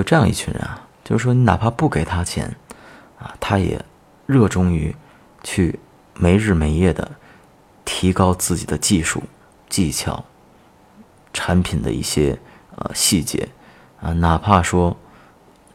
[0.00, 2.56] 有这样一群人啊，就是说你哪怕不给他钱，
[3.18, 3.84] 啊，他也
[4.24, 4.96] 热衷于
[5.44, 5.78] 去
[6.14, 7.12] 没日没夜的
[7.84, 9.22] 提高自己的技术、
[9.68, 10.24] 技巧、
[11.34, 12.38] 产品的一些
[12.76, 13.46] 呃细节，
[14.00, 14.96] 啊，哪怕说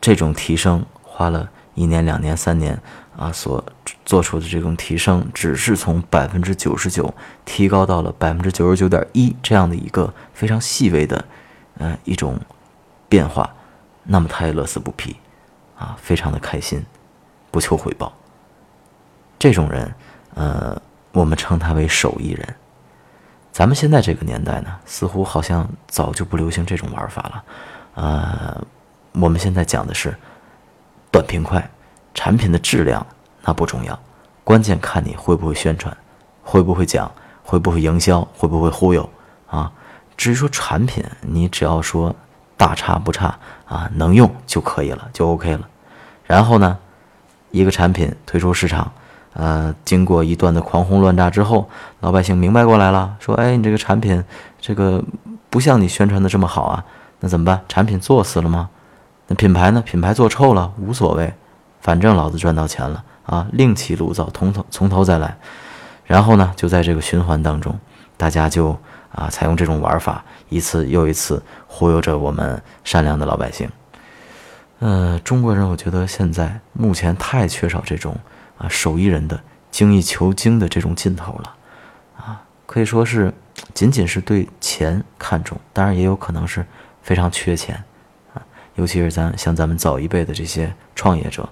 [0.00, 2.80] 这种提升花了一年、两年、三年
[3.14, 3.62] 啊，所
[4.06, 7.12] 做出的这种提升，只是从百分之九十九
[7.44, 11.22] 提高到了百分之九十九点一这样的一个非常细微的，
[11.76, 12.40] 呃一种
[13.06, 13.54] 变化，
[14.04, 15.16] 那么他也乐此不疲，
[15.76, 16.84] 啊，非常的开心，
[17.50, 18.12] 不求回报。
[19.38, 19.94] 这种人，
[20.34, 20.80] 呃，
[21.12, 22.54] 我们称他为手艺人。
[23.52, 27.44] 咱们现在这个年代呢，似乎好像早就不流行这种玩法了，
[27.94, 28.66] 呃，
[29.12, 30.16] 我们现在讲的是
[31.10, 31.70] 短平快，
[32.14, 33.06] 产品的质量
[33.42, 33.98] 那不重要，
[34.42, 35.96] 关键看你会不会宣传，
[36.42, 37.10] 会不会讲，
[37.44, 39.08] 会不会营销，会不会忽悠
[39.46, 39.72] 啊。
[40.16, 42.14] 至于说产品，你只要说
[42.56, 45.68] 大差不差啊，能用就可以了，就 OK 了。
[46.24, 46.78] 然后呢，
[47.50, 48.92] 一个产品推出市场。
[49.36, 54.22] 呃，经过一段的狂轰乱炸之后，老百姓明白过来了，说：“哎，你这个产品，
[54.60, 55.02] 这个
[55.50, 56.84] 不像你宣传的这么好啊，
[57.18, 57.60] 那怎么办？
[57.68, 58.70] 产品做死了吗？
[59.26, 59.82] 那品牌呢？
[59.84, 61.34] 品牌做臭了无所谓，
[61.80, 63.48] 反正老子赚到钱了啊！
[63.50, 65.36] 另起炉灶，从头从头再来。
[66.04, 67.76] 然后呢，就在这个循环当中，
[68.16, 68.78] 大家就
[69.14, 73.70] 啊，采用这种玩法，一次又一次忽悠着我们善良的老百姓。
[74.80, 78.16] 呃，中国人，我觉得现在目前太缺少这种。”
[78.56, 79.42] 啊，手艺人的
[79.72, 81.56] 精益求精的这种劲头了，
[82.16, 83.34] 啊，可以说是
[83.74, 86.64] 仅仅是对钱看重，当然也有可能是
[87.02, 87.82] 非常缺钱，
[88.32, 88.40] 啊，
[88.76, 91.48] 尤其是咱像咱们早一辈的这些创业者，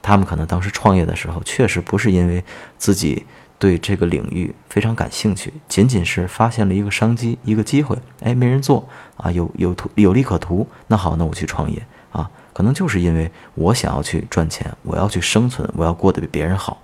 [0.00, 2.42] 他们可能当时创业的时候，确实不是因为
[2.78, 3.26] 自己
[3.58, 12.30] 对这个领域非常感兴趣，仅仅是发现了一个商机、一个机会，哎，没人做啊，有有图有利可图，那好，那我去创业啊。
[12.52, 16.80] 可能就是因为我想要去赚钱，我要去生存，我要过得比别人好，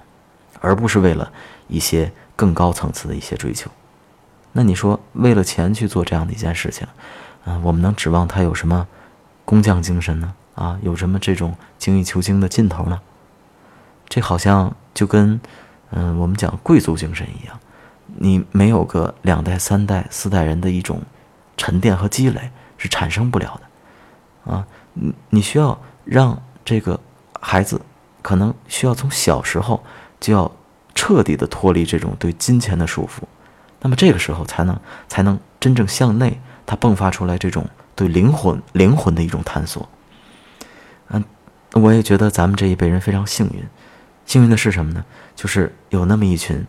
[0.60, 1.32] 而不是为了
[1.68, 3.70] 一些更高层次的一些追求。
[4.52, 6.86] 那你说，为了钱去做这样的一件事情，
[7.44, 8.86] 啊，我们能指望他有什么
[9.46, 10.34] 工匠精神呢？
[10.54, 13.00] 啊，有什么这种精益求精的劲头呢？
[14.10, 15.40] 这好像就跟，
[15.92, 17.58] 嗯，我们讲贵族精神一样，
[18.16, 21.00] 你没有个两代、三代、四代人的一种
[21.56, 24.66] 沉淀和积累，是产生不了的，啊。
[24.94, 27.00] 你你需要让这个
[27.40, 27.80] 孩子，
[28.20, 29.82] 可能需要从小时候
[30.20, 30.52] 就要
[30.94, 33.22] 彻底的脱离这种对金钱的束缚，
[33.80, 34.78] 那么这个时候才能
[35.08, 39.88] 才能真正向内，他迸发出来这种对灵魂灵魂的一种探索。
[41.08, 41.24] 嗯，
[41.72, 43.64] 我也觉得咱们这一辈人非常幸运，
[44.26, 45.04] 幸运的是什么呢？
[45.34, 46.66] 就是有那么一群，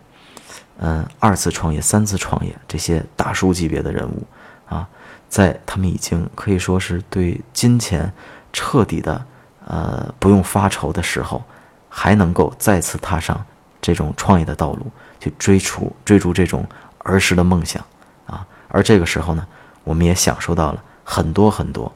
[0.78, 4.26] 嗯，二次创业、三次创业这些大叔级别的人物
[4.68, 4.88] 啊。
[5.28, 8.12] 在他们已经可以说是对金钱
[8.52, 9.26] 彻底的
[9.66, 11.42] 呃不用发愁的时候，
[11.88, 13.44] 还能够再次踏上
[13.80, 14.86] 这种创业的道路，
[15.18, 16.64] 去追逐追逐这种
[16.98, 17.84] 儿时的梦想
[18.26, 18.46] 啊！
[18.68, 19.44] 而这个时候呢，
[19.82, 21.92] 我们也享受到了很多很多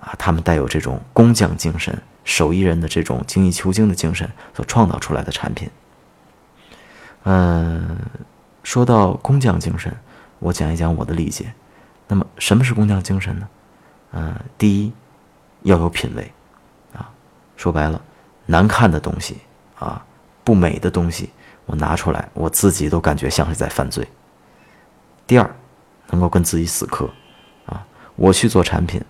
[0.00, 1.96] 啊，他们带有这种工匠精神、
[2.30, 5.68] 手艺人的这种精益求精的精神所创造出来的产品。
[7.24, 7.98] 嗯，
[8.62, 9.92] 说到工匠精神，
[10.38, 11.52] 我讲一讲我的理解。
[12.06, 13.48] 那么什么是工匠精神呢？
[14.12, 14.92] 嗯，第一，
[15.62, 16.32] 要有品位，
[16.94, 17.10] 啊，
[17.56, 18.00] 说白了，
[18.46, 19.38] 难看的东西
[19.76, 20.00] 啊，
[20.44, 21.30] 不美的东西，
[21.66, 24.06] 我拿出来，我自己都感觉像是在犯罪。
[25.26, 25.50] 第二，
[26.10, 27.10] 能够跟自己死磕，
[27.66, 29.02] 啊，我去做产品，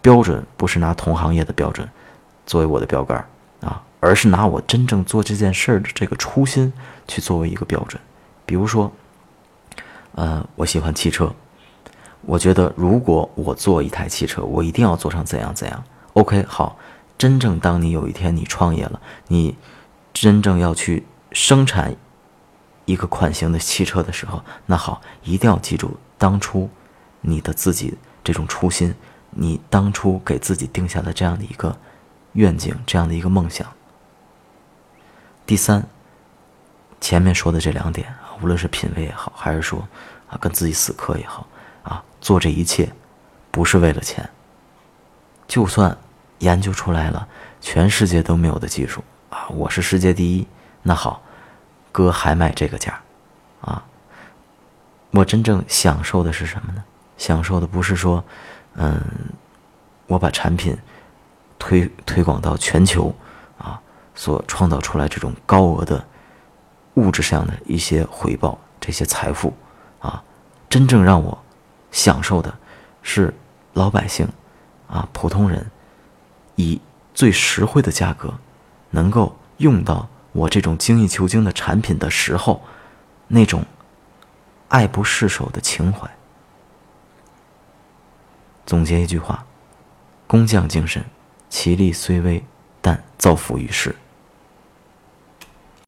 [0.00, 1.88] 标准不是拿同行业的标准
[2.46, 3.28] 作为我的标杆
[3.60, 6.72] 啊，而是拿我真正做这件事儿的这个初心
[7.06, 8.00] 去作为一个标准。
[8.46, 8.90] 比如说，
[10.14, 11.34] 呃，我喜欢汽车。
[12.22, 15.84] 我觉得，如果我做一台汽车，我一定要做成怎样怎样。
[16.14, 16.76] OK，好，
[17.16, 19.56] 真正当你有一天你创业了，你
[20.12, 21.94] 真正要去生产
[22.84, 26.68] 一个款型的汽车的时候，那好，一定要记住当初
[27.20, 28.94] 你的自己这种初心，
[29.30, 31.76] 你当初给自己定下的这样的一个
[32.36, 33.66] 愿景，这样的一个梦想。
[35.44, 35.84] 第三，
[37.00, 39.86] 前面说的这两点无论是品味也好，还是说
[40.28, 41.46] 啊跟自己死磕也好。
[41.82, 42.92] 啊做这一切，
[43.50, 44.28] 不是为了钱。
[45.46, 45.96] 就算
[46.40, 47.26] 研究出来了
[47.60, 50.46] 全世界都没有的技术啊，我是世界第一，
[50.82, 51.22] 那好，
[51.92, 53.00] 哥还卖这个价，
[53.60, 53.82] 啊，
[55.12, 56.82] 我真正享受的是什么呢？
[57.16, 58.22] 享受的不是说，
[58.74, 59.00] 嗯，
[60.08, 60.76] 我把产品
[61.58, 63.14] 推推广到全球，
[63.58, 63.80] 啊，
[64.14, 66.06] 所创造出来这种高额的
[66.94, 69.52] 物质上的一些回报，这些财富，
[70.00, 70.22] 啊，
[70.68, 71.42] 真正让我。
[71.92, 72.58] 享受的，
[73.00, 73.32] 是
[73.72, 74.28] 老百姓，
[74.86, 75.70] 啊，普通人，
[76.56, 76.78] 以
[77.14, 78.34] 最实惠的价格，
[78.90, 82.62] 能够用到我这种精益求精的产品的时候，
[83.28, 83.64] 那种
[84.68, 86.10] 爱不释手的情怀。
[88.66, 89.46] 总结一句话：
[90.26, 91.02] 工匠精神，
[91.48, 92.42] 其利虽微，
[92.80, 93.94] 但造福于世。